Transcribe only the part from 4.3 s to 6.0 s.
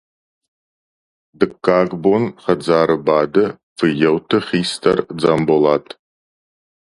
хистӕр Дзамболат.